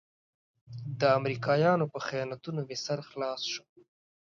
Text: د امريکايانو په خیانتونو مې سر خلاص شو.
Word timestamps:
د 0.99 1.01
امريکايانو 1.17 1.85
په 1.93 1.99
خیانتونو 2.07 2.59
مې 2.67 2.77
سر 2.85 2.99
خلاص 3.09 3.41
شو. 3.51 3.63